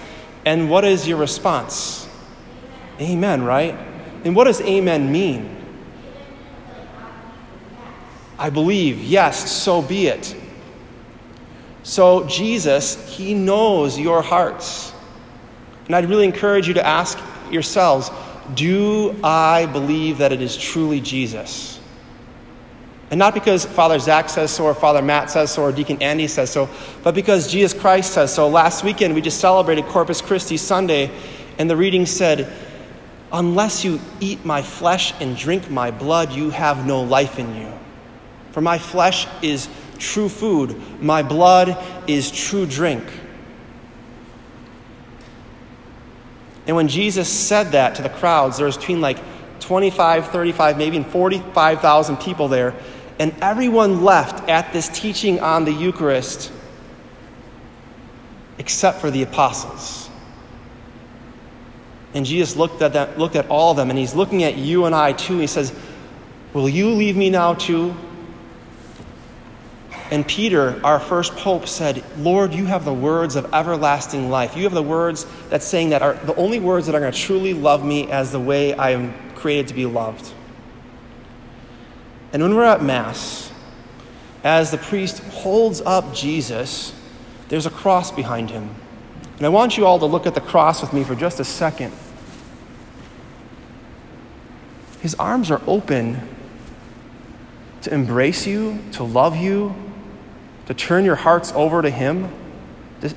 And 0.45 0.69
what 0.69 0.85
is 0.85 1.07
your 1.07 1.19
response? 1.19 2.09
Amen, 3.01 3.45
right? 3.45 3.79
And 4.25 4.35
what 4.35 4.47
does 4.47 4.61
amen 4.63 5.13
mean? 5.13 5.57
I 8.41 8.51
believe, 8.51 8.99
yes, 8.99 9.53
so 9.53 9.81
be 9.81 10.09
it. 10.09 10.35
So, 11.85 12.27
Jesus, 12.27 13.09
He 13.17 13.35
knows 13.35 13.97
your 13.97 14.21
hearts. 14.21 14.93
And 15.87 15.95
I'd 15.95 16.09
really 16.09 16.25
encourage 16.25 16.67
you 16.67 16.75
to 16.75 16.85
ask 16.85 17.17
yourselves 17.53 18.11
do 18.55 19.15
I 19.23 19.67
believe 19.67 20.19
that 20.19 20.33
it 20.33 20.43
is 20.43 20.57
truly 20.57 21.01
Jesus? 21.01 21.74
And 23.15 23.21
not 23.21 23.33
because 23.33 23.65
Father 23.65 24.01
Zach 24.01 24.29
says 24.29 24.51
so, 24.51 24.65
or 24.65 24.75
Father 24.75 25.01
Matt 25.01 25.31
says 25.31 25.53
so, 25.53 25.63
or 25.63 25.71
Deacon 25.71 26.03
Andy 26.03 26.27
says 26.27 26.51
so, 26.51 26.69
but 27.05 27.15
because 27.15 27.49
Jesus 27.49 27.73
Christ 27.73 28.13
says 28.13 28.35
so. 28.35 28.49
Last 28.49 28.83
weekend, 28.83 29.15
we 29.15 29.21
just 29.21 29.39
celebrated 29.39 29.85
Corpus 29.85 30.21
Christi 30.21 30.57
Sunday, 30.57 31.13
and 31.57 31.71
the 31.71 31.77
reading 31.77 32.07
said, 32.07 32.53
Unless 33.31 33.85
you 33.85 34.01
eat 34.19 34.45
my 34.45 34.63
flesh 34.63 35.15
and 35.21 35.37
drink 35.37 35.71
my 35.71 35.93
blood, 35.93 36.33
you 36.33 36.51
have 36.51 36.89
no 36.89 37.03
life 37.03 37.39
in 37.39 37.55
you. 37.55 37.73
For 38.51 38.61
my 38.61 38.79
flesh 38.79 39.29
is 39.43 39.69
true 39.99 40.29
food, 40.29 40.77
my 41.01 41.23
blood 41.23 41.79
is 42.09 42.33
true 42.33 42.67
drink. 42.67 43.05
And 46.67 46.75
when 46.75 46.89
Jesus 46.89 47.29
said 47.29 47.71
that 47.71 47.95
to 47.95 48.03
the 48.03 48.11
crowds, 48.11 48.57
there 48.57 48.67
was 48.67 48.77
between 48.77 49.01
like 49.01 49.19
25, 49.61 50.31
35, 50.31 50.79
maybe 50.79 51.01
45,000 51.01 52.17
people 52.17 52.49
there. 52.49 52.75
And 53.19 53.35
everyone 53.41 54.03
left 54.03 54.49
at 54.49 54.73
this 54.73 54.89
teaching 54.89 55.41
on 55.41 55.65
the 55.65 55.73
Eucharist 55.73 56.51
except 58.59 59.01
for 59.01 59.11
the 59.11 59.23
apostles. 59.23 60.09
And 62.15 62.25
Jesus 62.25 62.57
looked 62.57 62.81
at, 62.83 62.93
them, 62.93 63.19
looked 63.19 63.37
at 63.37 63.49
all 63.49 63.73
of 63.73 63.77
them, 63.77 63.91
and 63.91 63.99
he's 63.99 64.15
looking 64.15 64.45
at 64.45 64.57
you 64.57 64.85
and 64.85 64.95
I 64.95 65.13
too. 65.13 65.39
He 65.39 65.49
says, 65.49 65.75
Will 66.53 66.69
you 66.69 66.91
leave 66.91 67.17
me 67.17 67.31
now 67.31 67.55
too? 67.55 67.95
And 70.11 70.27
Peter, 70.27 70.81
our 70.85 71.01
first 71.01 71.35
pope, 71.35 71.67
said, 71.67 72.05
Lord, 72.19 72.55
you 72.55 72.67
have 72.67 72.85
the 72.85 72.95
words 72.95 73.35
of 73.35 73.53
everlasting 73.53 74.31
life. 74.31 74.57
You 74.57 74.63
have 74.65 74.73
the 74.73 74.83
words 74.83 75.27
that 75.49 75.63
saying 75.63 75.91
that 75.91 76.03
are 76.03 76.15
the 76.15 76.37
only 76.37 76.61
words 76.61 76.87
that 76.87 76.95
are 76.95 77.01
going 77.01 77.13
to 77.13 77.19
truly 77.19 77.55
love 77.55 77.85
me 77.85 78.11
as 78.11 78.31
the 78.31 78.39
way 78.39 78.75
I 78.75 78.91
am 78.91 79.13
created 79.35 79.69
to 79.69 79.75
be 79.75 79.87
loved. 79.87 80.33
And 82.35 82.43
when 82.43 82.55
we're 82.55 82.65
at 82.65 82.83
Mass, 82.83 83.51
as 84.43 84.71
the 84.71 84.77
priest 84.77 85.21
holds 85.21 85.81
up 85.81 86.13
Jesus, 86.13 86.93
there's 87.49 87.65
a 87.65 87.71
cross 87.71 88.11
behind 88.11 88.51
him. 88.51 88.69
And 89.39 89.47
I 89.47 89.49
want 89.49 89.79
you 89.79 89.87
all 89.87 89.99
to 90.01 90.07
look 90.07 90.27
at 90.27 90.35
the 90.35 90.41
cross 90.41 90.83
with 90.83 90.93
me 90.93 91.05
for 91.05 91.15
just 91.15 91.41
a 91.41 91.45
second. 91.45 91.95
His 95.01 95.15
arms 95.15 95.51
are 95.51 95.63
open 95.67 96.21
to 97.83 97.93
embrace 97.93 98.47
you, 98.47 98.79
to 98.93 99.05
love 99.05 99.37
you, 99.37 99.75
to 100.67 100.75
turn 100.75 101.05
your 101.05 101.17
hearts 101.17 101.53
over 101.53 101.83
to 101.83 101.91
Him. 101.91 102.33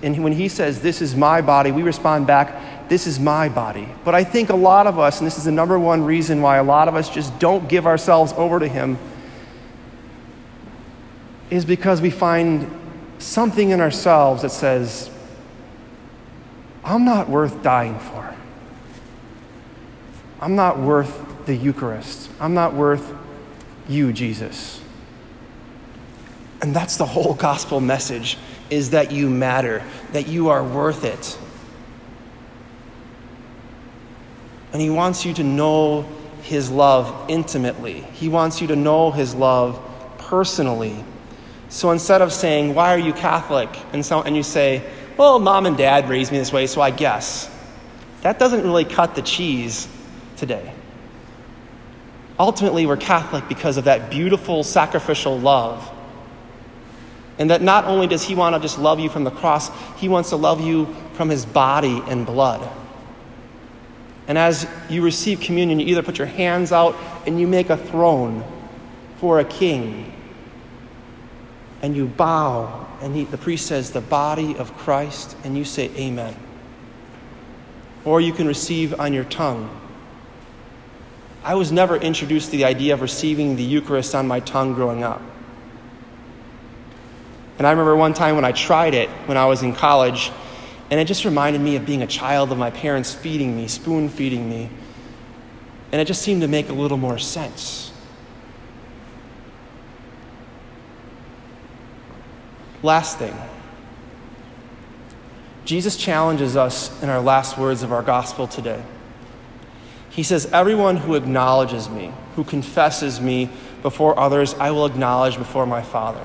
And 0.04 0.22
when 0.24 0.34
He 0.34 0.50
says, 0.50 0.82
This 0.82 1.02
is 1.02 1.16
my 1.16 1.42
body, 1.42 1.72
we 1.72 1.84
respond 1.84 2.28
back, 2.28 2.77
This 2.90 3.08
is 3.08 3.20
my 3.20 3.50
body. 3.50 3.90
But 4.06 4.16
I 4.16 4.24
think 4.24 4.50
a 4.50 4.56
lot 4.56 4.88
of 4.88 4.98
us, 4.98 5.20
and 5.20 5.28
this 5.28 5.38
is 5.38 5.44
the 5.44 5.52
number 5.52 5.78
one 5.78 6.04
reason 6.06 6.42
why 6.42 6.58
a 6.58 6.64
lot 6.64 6.88
of 6.88 6.96
us 6.96 7.10
just 7.10 7.38
don't 7.40 7.68
give 7.68 7.86
ourselves 7.86 8.34
over 8.34 8.60
to 8.60 8.68
Him, 8.68 8.98
is 11.50 11.66
because 11.66 12.02
we 12.02 12.10
find 12.10 12.70
something 13.20 13.70
in 13.70 13.82
ourselves 13.82 14.42
that 14.42 14.52
says, 14.52 15.10
I'm 16.84 17.04
not 17.04 17.30
worth 17.30 17.62
dying 17.64 18.00
for. 18.00 18.36
I'm 20.40 20.56
not 20.56 20.80
worth 20.80 21.46
the 21.46 21.56
Eucharist. 21.56 22.30
I'm 22.40 22.54
not 22.54 22.74
worth 22.74 23.14
you, 23.90 24.14
Jesus. 24.14 24.82
And 26.62 26.76
that's 26.76 26.98
the 26.98 27.06
whole 27.06 27.34
gospel 27.34 27.82
message 27.82 28.38
is 28.70 28.92
that 28.92 29.12
you 29.12 29.30
matter, 29.30 29.84
that 30.12 30.28
you 30.28 30.50
are 30.50 30.64
worth 30.64 31.04
it. 31.04 31.38
And 34.74 34.82
he 34.82 34.90
wants 34.90 35.26
you 35.26 35.34
to 35.36 35.44
know 35.44 36.06
his 36.44 36.70
love 36.70 37.30
intimately. 37.30 38.02
He 38.14 38.30
wants 38.30 38.62
you 38.62 38.68
to 38.68 38.76
know 38.76 39.12
his 39.12 39.36
love 39.36 39.80
personally. 40.18 41.04
So 41.70 41.92
instead 41.92 42.22
of 42.22 42.32
saying, 42.32 42.74
Why 42.74 42.94
are 42.94 43.00
you 43.00 43.14
Catholic? 43.14 43.70
And, 43.94 44.06
so, 44.06 44.22
and 44.22 44.36
you 44.36 44.44
say, 44.44 44.84
Well, 45.18 45.40
mom 45.40 45.66
and 45.66 45.78
dad 45.78 46.10
raised 46.10 46.32
me 46.32 46.38
this 46.38 46.54
way, 46.54 46.68
so 46.68 46.82
I 46.82 46.92
guess. 46.92 47.50
That 48.22 48.40
doesn't 48.40 48.64
really 48.64 48.86
cut 48.86 49.16
the 49.16 49.22
cheese 49.22 49.88
today. 50.38 50.74
Ultimately, 52.40 52.86
we're 52.86 52.98
Catholic 52.98 53.48
because 53.48 53.78
of 53.78 53.86
that 53.86 54.10
beautiful 54.10 54.64
sacrificial 54.64 55.40
love. 55.40 55.92
And 57.40 57.50
that 57.50 57.62
not 57.62 57.86
only 57.86 58.08
does 58.08 58.24
He 58.24 58.36
want 58.36 58.56
to 58.56 58.62
just 58.62 58.80
love 58.80 59.00
you 59.00 59.10
from 59.10 59.24
the 59.24 59.32
cross, 59.32 59.70
He 59.98 60.08
wants 60.08 60.30
to 60.30 60.36
love 60.36 60.62
you 60.62 60.94
from 61.14 61.30
His 61.30 61.46
body 61.46 62.02
and 62.08 62.26
blood. 62.26 62.68
And 64.28 64.38
as 64.38 64.68
you 64.90 65.02
receive 65.04 65.40
communion, 65.40 65.80
you 65.80 65.88
either 65.88 66.04
put 66.04 66.18
your 66.18 66.28
hands 66.28 66.72
out 66.72 66.96
and 67.26 67.40
you 67.40 67.48
make 67.48 67.70
a 67.70 67.78
throne 67.78 68.44
for 69.18 69.40
a 69.40 69.46
king 69.46 70.14
and 71.82 71.96
you 71.96 72.08
bow, 72.08 72.88
and 73.02 73.16
he, 73.16 73.24
the 73.26 73.38
priest 73.38 73.68
says, 73.68 73.92
the 73.92 74.02
body 74.02 74.58
of 74.58 74.76
Christ, 74.78 75.38
and 75.44 75.58
you 75.58 75.64
say, 75.64 75.92
Amen. 75.96 76.36
Or 78.04 78.20
you 78.20 78.34
can 78.34 78.48
receive 78.48 79.00
on 79.00 79.14
your 79.14 79.26
tongue. 79.26 79.70
I 81.44 81.56
was 81.56 81.72
never 81.72 81.96
introduced 81.96 82.52
to 82.52 82.58
the 82.58 82.66
idea 82.66 82.94
of 82.94 83.02
receiving 83.02 83.56
the 83.56 83.64
Eucharist 83.64 84.16
on 84.16 84.28
my 84.28 84.40
tongue 84.40 84.74
growing 84.74 85.04
up. 85.04 85.22
And 87.58 87.66
I 87.66 87.72
remember 87.72 87.96
one 87.96 88.14
time 88.14 88.36
when 88.36 88.46
I 88.46 88.52
tried 88.52 88.94
it 88.94 89.10
when 89.28 89.38
I 89.38 89.46
was 89.46 89.64
in 89.64 89.74
college, 89.74 90.32
and 90.90 91.00
it 91.00 91.06
just 91.06 91.26
reminded 91.26 91.62
me 91.62 91.76
of 91.76 91.86
being 91.86 92.02
a 92.02 92.08
child 92.08 92.52
of 92.52 92.58
my 92.58 92.72
parents 92.72 93.14
feeding 93.14 93.56
me, 93.56 93.68
spoon 93.68 94.10
feeding 94.10 94.50
me. 94.50 94.70
And 95.92 96.02
it 96.02 96.06
just 96.06 96.22
seemed 96.22 96.42
to 96.42 96.48
make 96.48 96.70
a 96.70 96.74
little 96.74 96.98
more 96.98 97.18
sense. 97.18 97.92
Last 102.84 103.18
thing 103.18 103.36
Jesus 105.66 105.98
challenges 105.98 106.56
us 106.56 107.04
in 107.04 107.10
our 107.10 107.20
last 107.20 107.58
words 107.58 107.84
of 107.84 107.92
our 107.92 108.02
gospel 108.02 108.48
today. 108.48 108.82
He 110.10 110.24
says, 110.24 110.46
Everyone 110.54 110.96
who 110.96 111.16
acknowledges 111.16 111.90
me, 111.90 112.14
who 112.36 112.46
confesses 112.46 113.20
me 113.20 113.50
before 113.82 114.18
others, 114.18 114.54
I 114.54 114.72
will 114.72 114.86
acknowledge 114.86 115.38
before 115.38 115.66
my 115.66 115.82
Father. 115.82 116.24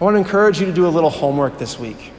I 0.00 0.04
want 0.04 0.14
to 0.14 0.18
encourage 0.18 0.58
you 0.58 0.66
to 0.66 0.72
do 0.72 0.86
a 0.86 0.90
little 0.90 1.10
homework 1.10 1.58
this 1.58 1.78
week. 1.78 2.11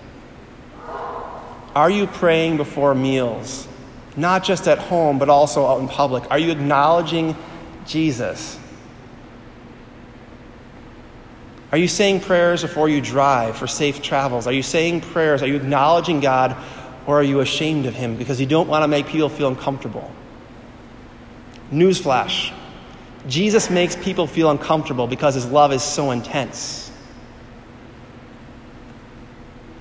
Are 1.75 1.89
you 1.89 2.07
praying 2.07 2.57
before 2.57 2.93
meals? 2.93 3.67
Not 4.15 4.43
just 4.43 4.67
at 4.67 4.77
home, 4.77 5.17
but 5.17 5.29
also 5.29 5.65
out 5.65 5.79
in 5.79 5.87
public. 5.87 6.29
Are 6.29 6.37
you 6.37 6.51
acknowledging 6.51 7.35
Jesus? 7.85 8.59
Are 11.71 11.77
you 11.77 11.87
saying 11.87 12.19
prayers 12.19 12.61
before 12.61 12.87
you 12.87 13.01
drive 13.01 13.57
for 13.57 13.65
safe 13.65 14.01
travels? 14.01 14.45
Are 14.45 14.53
you 14.53 14.61
saying 14.61 15.01
prayers? 15.01 15.41
Are 15.41 15.47
you 15.47 15.55
acknowledging 15.55 16.19
God 16.19 16.55
or 17.07 17.19
are 17.19 17.23
you 17.23 17.39
ashamed 17.39 17.87
of 17.87 17.95
Him 17.95 18.15
because 18.15 18.39
you 18.39 18.45
don't 18.45 18.67
want 18.67 18.83
to 18.83 18.87
make 18.87 19.07
people 19.07 19.29
feel 19.29 19.47
uncomfortable? 19.47 20.11
Newsflash 21.71 22.53
Jesus 23.27 23.69
makes 23.69 23.95
people 23.95 24.27
feel 24.27 24.51
uncomfortable 24.51 25.07
because 25.07 25.35
His 25.35 25.45
love 25.45 25.71
is 25.71 25.81
so 25.81 26.11
intense. 26.11 26.91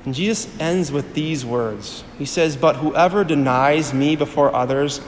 And 0.05 0.15
Jesus 0.15 0.49
ends 0.59 0.91
with 0.91 1.15
these 1.15 1.45
words 1.45 2.05
He 2.19 2.25
says, 2.25 2.57
But 2.57 2.77
whoever 2.77 3.25
denies 3.25 3.95
me 3.95 4.17
before 4.17 4.55
others, 4.55 5.01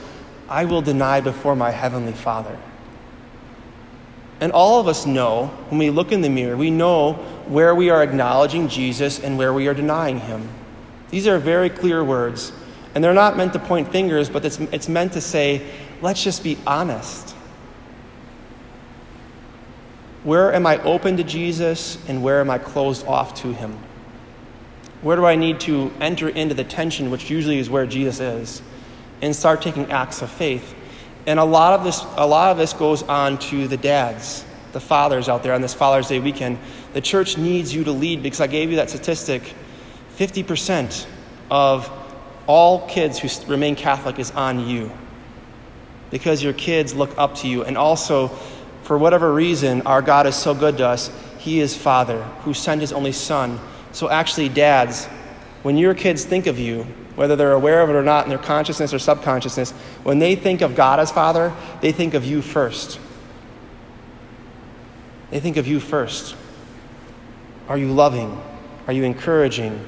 I 0.47 0.65
will 0.65 0.81
deny 0.81 1.21
before 1.21 1.55
my 1.55 1.71
heavenly 1.71 2.13
Father. 2.13 2.57
And 4.41 4.51
all 4.51 4.79
of 4.79 4.87
us 4.87 5.05
know, 5.05 5.47
when 5.69 5.79
we 5.79 5.89
look 5.89 6.11
in 6.11 6.21
the 6.21 6.29
mirror, 6.29 6.57
we 6.57 6.69
know 6.69 7.13
where 7.47 7.73
we 7.73 7.89
are 7.89 8.03
acknowledging 8.03 8.67
Jesus 8.67 9.19
and 9.19 9.37
where 9.37 9.53
we 9.53 9.67
are 9.67 9.73
denying 9.73 10.19
him. 10.19 10.47
These 11.09 11.27
are 11.27 11.39
very 11.39 11.69
clear 11.69 12.03
words. 12.03 12.51
And 12.93 13.03
they're 13.03 13.13
not 13.13 13.37
meant 13.37 13.53
to 13.53 13.59
point 13.59 13.91
fingers, 13.91 14.29
but 14.29 14.45
it's, 14.45 14.59
it's 14.59 14.89
meant 14.89 15.13
to 15.13 15.21
say, 15.21 15.65
let's 16.01 16.23
just 16.23 16.43
be 16.43 16.57
honest. 16.67 17.31
Where 20.23 20.53
am 20.53 20.65
I 20.65 20.81
open 20.83 21.17
to 21.17 21.23
Jesus 21.23 21.97
and 22.07 22.23
where 22.23 22.39
am 22.39 22.49
I 22.49 22.57
closed 22.57 23.05
off 23.05 23.35
to 23.41 23.53
him? 23.53 23.77
Where 25.05 25.15
do 25.15 25.23
I 25.23 25.35
need 25.35 25.59
to 25.59 25.93
enter 26.01 26.29
into 26.29 26.55
the 26.55 26.63
tension, 26.63 27.11
which 27.11 27.29
usually 27.29 27.59
is 27.59 27.69
where 27.69 27.85
Jesus 27.85 28.19
is, 28.19 28.63
and 29.21 29.35
start 29.35 29.61
taking 29.61 29.91
acts 29.91 30.23
of 30.23 30.31
faith? 30.31 30.73
And 31.27 31.39
a 31.39 31.43
lot 31.43 31.73
of 31.73 31.85
this, 31.85 32.03
a 32.17 32.25
lot 32.25 32.49
of 32.49 32.57
this 32.57 32.73
goes 32.73 33.03
on 33.03 33.37
to 33.51 33.67
the 33.67 33.77
dads, 33.77 34.43
the 34.71 34.79
fathers 34.79 35.29
out 35.29 35.43
there 35.43 35.53
on 35.53 35.61
this 35.61 35.75
Father's 35.75 36.07
Day 36.07 36.17
weekend. 36.17 36.57
The 36.93 37.01
church 37.01 37.37
needs 37.37 37.71
you 37.71 37.83
to 37.83 37.91
lead 37.91 38.23
because 38.23 38.41
I 38.41 38.47
gave 38.47 38.71
you 38.71 38.77
that 38.77 38.89
statistic. 38.89 39.53
50% 40.17 41.05
of 41.51 41.87
all 42.47 42.87
kids 42.87 43.19
who 43.19 43.29
remain 43.45 43.75
Catholic 43.75 44.17
is 44.17 44.31
on 44.31 44.67
you 44.67 44.91
because 46.09 46.41
your 46.41 46.53
kids 46.53 46.95
look 46.95 47.15
up 47.15 47.35
to 47.35 47.47
you. 47.47 47.63
And 47.63 47.77
also, 47.77 48.29
for 48.81 48.97
whatever 48.97 49.31
reason, 49.31 49.83
our 49.83 50.01
God 50.01 50.25
is 50.25 50.35
so 50.35 50.55
good 50.55 50.79
to 50.79 50.87
us. 50.87 51.11
He 51.37 51.59
is 51.59 51.77
Father 51.77 52.23
who 52.41 52.55
sent 52.55 52.81
His 52.81 52.91
only 52.91 53.11
Son. 53.11 53.59
So, 53.95 54.09
actually, 54.09 54.49
dads, 54.49 55.05
when 55.63 55.77
your 55.77 55.93
kids 55.93 56.25
think 56.25 56.47
of 56.47 56.59
you, 56.59 56.83
whether 57.15 57.37
they're 57.37 57.53
aware 57.53 57.81
of 57.81 57.89
it 57.89 57.93
or 57.93 58.03
not 58.03 58.25
in 58.25 58.29
their 58.29 58.37
consciousness 58.37 58.93
or 58.93 58.99
subconsciousness, 58.99 59.71
when 60.03 60.19
they 60.19 60.35
think 60.35 60.59
of 60.59 60.75
God 60.75 60.99
as 60.99 61.13
Father, 61.13 61.53
they 61.79 61.93
think 61.93 62.13
of 62.13 62.25
you 62.25 62.41
first. 62.41 62.99
They 65.31 65.39
think 65.39 65.55
of 65.55 65.65
you 65.65 65.79
first. 65.79 66.35
Are 67.69 67.77
you 67.77 67.87
loving? 67.87 68.37
Are 68.87 68.91
you 68.91 69.05
encouraging? 69.05 69.79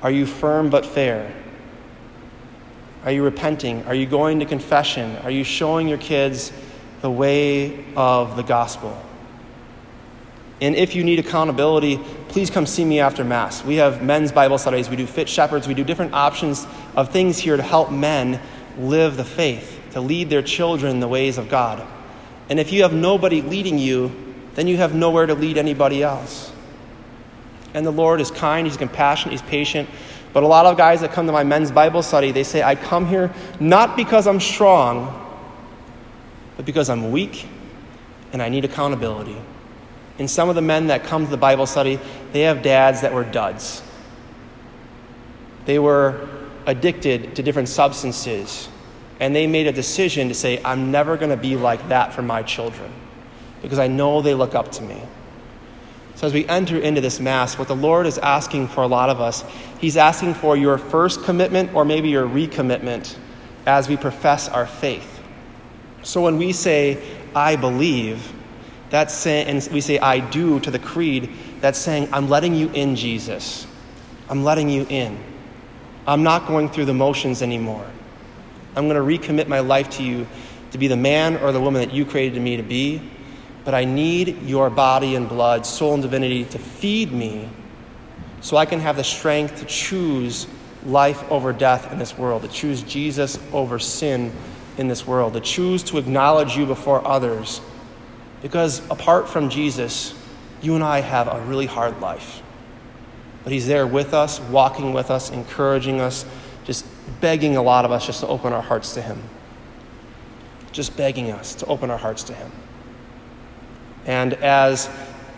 Are 0.00 0.12
you 0.12 0.26
firm 0.26 0.70
but 0.70 0.86
fair? 0.86 1.34
Are 3.04 3.10
you 3.10 3.24
repenting? 3.24 3.84
Are 3.86 3.96
you 3.96 4.06
going 4.06 4.38
to 4.38 4.46
confession? 4.46 5.16
Are 5.24 5.30
you 5.32 5.42
showing 5.42 5.88
your 5.88 5.98
kids 5.98 6.52
the 7.00 7.10
way 7.10 7.84
of 7.96 8.36
the 8.36 8.44
gospel? 8.44 8.96
And 10.60 10.74
if 10.74 10.94
you 10.94 11.04
need 11.04 11.18
accountability, 11.18 12.00
please 12.28 12.50
come 12.50 12.66
see 12.66 12.84
me 12.84 13.00
after 13.00 13.24
Mass. 13.24 13.64
We 13.64 13.76
have 13.76 14.02
men's 14.02 14.32
Bible 14.32 14.58
studies, 14.58 14.88
we 14.90 14.96
do 14.96 15.06
Fit 15.06 15.28
Shepherds, 15.28 15.66
we 15.66 15.74
do 15.74 15.84
different 15.84 16.14
options 16.14 16.66
of 16.94 17.10
things 17.10 17.38
here 17.38 17.56
to 17.56 17.62
help 17.62 17.90
men 17.90 18.40
live 18.78 19.16
the 19.16 19.24
faith, 19.24 19.80
to 19.92 20.00
lead 20.00 20.30
their 20.30 20.42
children 20.42 21.00
the 21.00 21.08
ways 21.08 21.38
of 21.38 21.48
God. 21.48 21.86
And 22.48 22.60
if 22.60 22.72
you 22.72 22.82
have 22.82 22.92
nobody 22.92 23.42
leading 23.42 23.78
you, 23.78 24.12
then 24.54 24.66
you 24.66 24.76
have 24.76 24.94
nowhere 24.94 25.26
to 25.26 25.34
lead 25.34 25.58
anybody 25.58 26.02
else. 26.02 26.52
And 27.74 27.84
the 27.84 27.90
Lord 27.90 28.20
is 28.20 28.30
kind, 28.30 28.66
He's 28.66 28.76
compassionate, 28.76 29.32
He's 29.32 29.42
patient. 29.42 29.88
But 30.32 30.42
a 30.42 30.46
lot 30.46 30.66
of 30.66 30.76
guys 30.76 31.00
that 31.00 31.12
come 31.12 31.26
to 31.26 31.32
my 31.32 31.44
men's 31.44 31.70
Bible 31.70 32.02
study, 32.02 32.32
they 32.32 32.42
say, 32.42 32.62
I 32.62 32.74
come 32.74 33.06
here 33.06 33.32
not 33.58 33.96
because 33.96 34.26
I'm 34.26 34.40
strong, 34.40 35.22
but 36.56 36.66
because 36.66 36.90
I'm 36.90 37.10
weak 37.10 37.46
and 38.32 38.42
I 38.42 38.48
need 38.48 38.64
accountability. 38.64 39.36
And 40.18 40.30
some 40.30 40.48
of 40.48 40.54
the 40.54 40.62
men 40.62 40.86
that 40.86 41.04
come 41.04 41.24
to 41.24 41.30
the 41.30 41.36
Bible 41.36 41.66
study, 41.66 42.00
they 42.32 42.42
have 42.42 42.62
dads 42.62 43.02
that 43.02 43.12
were 43.12 43.24
duds. 43.24 43.82
They 45.66 45.78
were 45.78 46.28
addicted 46.64 47.36
to 47.36 47.42
different 47.42 47.68
substances. 47.68 48.68
And 49.20 49.34
they 49.34 49.46
made 49.46 49.66
a 49.66 49.72
decision 49.72 50.28
to 50.28 50.34
say, 50.34 50.60
I'm 50.64 50.90
never 50.90 51.16
going 51.16 51.30
to 51.30 51.36
be 51.36 51.56
like 51.56 51.88
that 51.88 52.12
for 52.12 52.22
my 52.22 52.42
children 52.42 52.92
because 53.62 53.78
I 53.78 53.88
know 53.88 54.22
they 54.22 54.34
look 54.34 54.54
up 54.54 54.72
to 54.72 54.82
me. 54.82 55.00
So, 56.16 56.26
as 56.26 56.32
we 56.32 56.48
enter 56.48 56.78
into 56.78 57.02
this 57.02 57.20
Mass, 57.20 57.58
what 57.58 57.68
the 57.68 57.76
Lord 57.76 58.06
is 58.06 58.16
asking 58.16 58.68
for 58.68 58.82
a 58.82 58.86
lot 58.86 59.10
of 59.10 59.20
us, 59.20 59.44
He's 59.80 59.98
asking 59.98 60.34
for 60.34 60.56
your 60.56 60.78
first 60.78 61.22
commitment 61.24 61.74
or 61.74 61.84
maybe 61.84 62.08
your 62.08 62.26
recommitment 62.26 63.16
as 63.66 63.86
we 63.86 63.98
profess 63.98 64.48
our 64.48 64.66
faith. 64.66 65.20
So, 66.02 66.22
when 66.22 66.38
we 66.38 66.52
say, 66.52 67.02
I 67.34 67.56
believe, 67.56 68.32
that's 68.90 69.12
saying, 69.12 69.48
and 69.48 69.68
we 69.72 69.80
say, 69.80 69.98
I 69.98 70.20
do 70.20 70.60
to 70.60 70.70
the 70.70 70.78
creed, 70.78 71.30
that's 71.60 71.78
saying, 71.78 72.08
I'm 72.12 72.28
letting 72.28 72.54
you 72.54 72.70
in, 72.70 72.96
Jesus. 72.96 73.66
I'm 74.28 74.44
letting 74.44 74.68
you 74.68 74.86
in. 74.88 75.18
I'm 76.06 76.22
not 76.22 76.46
going 76.46 76.68
through 76.68 76.84
the 76.84 76.94
motions 76.94 77.42
anymore. 77.42 77.86
I'm 78.76 78.88
going 78.88 78.96
to 78.96 79.26
recommit 79.26 79.48
my 79.48 79.60
life 79.60 79.90
to 79.90 80.02
you 80.02 80.26
to 80.70 80.78
be 80.78 80.86
the 80.86 80.96
man 80.96 81.36
or 81.38 81.50
the 81.52 81.60
woman 81.60 81.80
that 81.80 81.94
you 81.94 82.04
created 82.04 82.40
me 82.40 82.56
to 82.56 82.62
be. 82.62 83.02
But 83.64 83.74
I 83.74 83.84
need 83.84 84.42
your 84.42 84.70
body 84.70 85.16
and 85.16 85.28
blood, 85.28 85.66
soul 85.66 85.94
and 85.94 86.02
divinity 86.02 86.44
to 86.44 86.58
feed 86.58 87.10
me 87.10 87.48
so 88.40 88.56
I 88.56 88.66
can 88.66 88.78
have 88.78 88.96
the 88.96 89.02
strength 89.02 89.58
to 89.58 89.64
choose 89.64 90.46
life 90.84 91.28
over 91.32 91.52
death 91.52 91.90
in 91.90 91.98
this 91.98 92.16
world, 92.16 92.42
to 92.42 92.48
choose 92.48 92.82
Jesus 92.82 93.40
over 93.52 93.80
sin 93.80 94.32
in 94.78 94.86
this 94.86 95.04
world, 95.04 95.32
to 95.32 95.40
choose 95.40 95.82
to 95.84 95.98
acknowledge 95.98 96.56
you 96.56 96.64
before 96.66 97.04
others 97.04 97.60
because 98.42 98.88
apart 98.90 99.28
from 99.28 99.48
Jesus, 99.50 100.14
you 100.62 100.74
and 100.74 100.84
I 100.84 101.00
have 101.00 101.28
a 101.28 101.40
really 101.46 101.66
hard 101.66 102.00
life. 102.00 102.42
But 103.44 103.52
He's 103.52 103.66
there 103.66 103.86
with 103.86 104.14
us, 104.14 104.40
walking 104.40 104.92
with 104.92 105.10
us, 105.10 105.30
encouraging 105.30 106.00
us, 106.00 106.24
just 106.64 106.86
begging 107.20 107.56
a 107.56 107.62
lot 107.62 107.84
of 107.84 107.92
us 107.92 108.06
just 108.06 108.20
to 108.20 108.26
open 108.26 108.52
our 108.52 108.62
hearts 108.62 108.94
to 108.94 109.02
Him. 109.02 109.22
Just 110.72 110.96
begging 110.96 111.30
us 111.30 111.54
to 111.56 111.66
open 111.66 111.90
our 111.90 111.98
hearts 111.98 112.24
to 112.24 112.34
Him. 112.34 112.50
And 114.04 114.34
as 114.34 114.90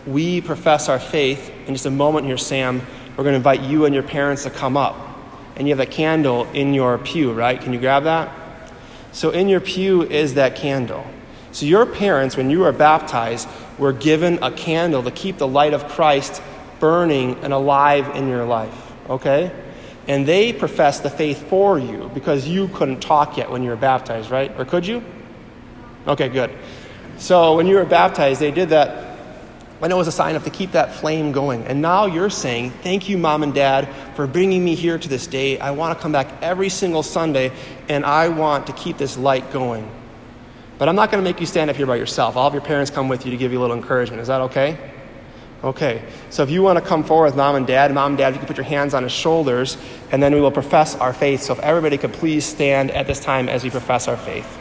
we 0.06 0.40
profess 0.40 0.88
our 0.88 0.98
faith, 0.98 1.52
in 1.66 1.74
just 1.74 1.86
a 1.86 1.90
moment 1.90 2.26
here, 2.26 2.38
Sam, 2.38 2.80
we're 3.16 3.24
going 3.24 3.32
to 3.32 3.38
invite 3.38 3.60
you 3.60 3.84
and 3.84 3.94
your 3.94 4.04
parents 4.04 4.44
to 4.44 4.50
come 4.50 4.76
up. 4.76 4.96
And 5.56 5.66
you 5.66 5.74
have 5.74 5.86
a 5.86 5.90
candle 5.90 6.44
in 6.52 6.72
your 6.72 6.98
pew, 6.98 7.32
right? 7.32 7.60
Can 7.60 7.72
you 7.72 7.80
grab 7.80 8.04
that? 8.04 8.32
So, 9.10 9.30
in 9.30 9.48
your 9.48 9.60
pew 9.60 10.02
is 10.02 10.34
that 10.34 10.54
candle. 10.54 11.04
So, 11.52 11.66
your 11.66 11.86
parents, 11.86 12.36
when 12.36 12.50
you 12.50 12.60
were 12.60 12.72
baptized, 12.72 13.48
were 13.78 13.92
given 13.92 14.42
a 14.42 14.50
candle 14.50 15.02
to 15.02 15.10
keep 15.10 15.38
the 15.38 15.48
light 15.48 15.72
of 15.72 15.88
Christ 15.88 16.42
burning 16.80 17.36
and 17.42 17.52
alive 17.52 18.14
in 18.14 18.28
your 18.28 18.44
life, 18.44 18.92
okay? 19.08 19.50
And 20.06 20.26
they 20.26 20.52
professed 20.52 21.02
the 21.02 21.10
faith 21.10 21.48
for 21.48 21.78
you 21.78 22.10
because 22.14 22.46
you 22.46 22.68
couldn't 22.68 23.00
talk 23.00 23.36
yet 23.36 23.50
when 23.50 23.62
you 23.62 23.70
were 23.70 23.76
baptized, 23.76 24.30
right? 24.30 24.52
Or 24.58 24.64
could 24.64 24.86
you? 24.86 25.02
Okay, 26.06 26.28
good. 26.28 26.50
So, 27.18 27.56
when 27.56 27.66
you 27.66 27.76
were 27.76 27.84
baptized, 27.84 28.40
they 28.40 28.50
did 28.50 28.70
that 28.70 29.08
and 29.80 29.92
it 29.92 29.96
was 29.96 30.08
a 30.08 30.12
sign 30.12 30.34
of 30.34 30.44
to 30.44 30.50
keep 30.50 30.72
that 30.72 30.94
flame 30.94 31.30
going. 31.30 31.64
And 31.64 31.80
now 31.80 32.06
you're 32.06 32.30
saying, 32.30 32.70
Thank 32.82 33.08
you, 33.08 33.16
mom 33.16 33.42
and 33.42 33.54
dad, 33.54 33.88
for 34.16 34.26
bringing 34.26 34.64
me 34.64 34.74
here 34.74 34.98
to 34.98 35.08
this 35.08 35.26
day. 35.26 35.58
I 35.58 35.70
want 35.70 35.96
to 35.96 36.02
come 36.02 36.12
back 36.12 36.28
every 36.42 36.68
single 36.68 37.02
Sunday, 37.02 37.52
and 37.88 38.04
I 38.04 38.28
want 38.28 38.66
to 38.66 38.72
keep 38.72 38.98
this 38.98 39.16
light 39.16 39.52
going. 39.52 39.88
But 40.78 40.88
I'm 40.88 40.96
not 40.96 41.10
going 41.10 41.22
to 41.22 41.28
make 41.28 41.40
you 41.40 41.46
stand 41.46 41.70
up 41.70 41.76
here 41.76 41.86
by 41.86 41.96
yourself. 41.96 42.36
I'll 42.36 42.44
have 42.44 42.54
your 42.54 42.62
parents 42.62 42.90
come 42.90 43.08
with 43.08 43.24
you 43.24 43.32
to 43.32 43.36
give 43.36 43.52
you 43.52 43.58
a 43.58 43.62
little 43.62 43.76
encouragement. 43.76 44.22
Is 44.22 44.28
that 44.28 44.40
okay? 44.42 44.78
Okay. 45.64 46.02
So 46.30 46.44
if 46.44 46.50
you 46.50 46.62
want 46.62 46.78
to 46.78 46.84
come 46.84 47.02
forward 47.02 47.26
with 47.26 47.36
mom 47.36 47.56
and 47.56 47.66
dad, 47.66 47.92
mom 47.92 48.12
and 48.12 48.18
dad, 48.18 48.32
you 48.32 48.38
can 48.38 48.46
put 48.46 48.56
your 48.56 48.64
hands 48.64 48.94
on 48.94 49.02
his 49.02 49.12
shoulders, 49.12 49.76
and 50.12 50.22
then 50.22 50.34
we 50.34 50.40
will 50.40 50.52
profess 50.52 50.94
our 50.94 51.12
faith. 51.12 51.42
So 51.42 51.52
if 51.52 51.58
everybody 51.60 51.98
could 51.98 52.12
please 52.12 52.44
stand 52.44 52.90
at 52.92 53.06
this 53.06 53.20
time 53.20 53.48
as 53.48 53.64
we 53.64 53.70
profess 53.70 54.08
our 54.08 54.16
faith. 54.16 54.57